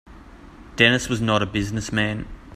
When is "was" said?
1.09-1.21